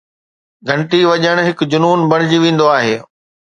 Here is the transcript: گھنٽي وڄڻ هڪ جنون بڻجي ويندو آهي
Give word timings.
گھنٽي 0.67 0.99
وڄڻ 1.09 1.37
هڪ 1.47 1.59
جنون 1.71 1.99
بڻجي 2.11 2.37
ويندو 2.43 2.65
آهي 2.77 2.95